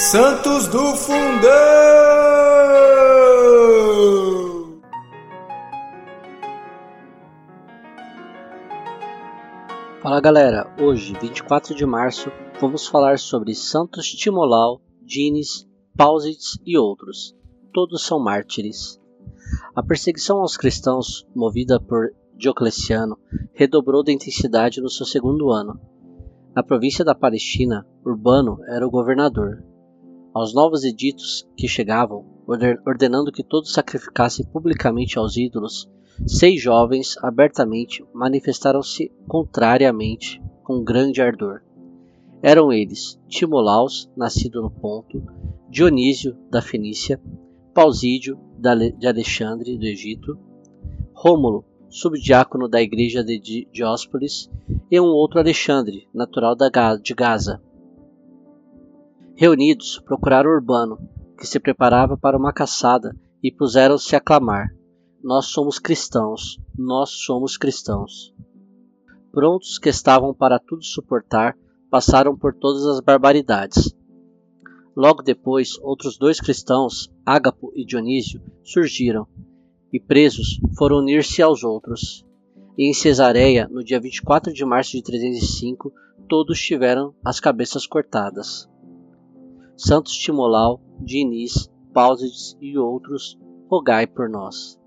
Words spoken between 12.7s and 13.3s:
falar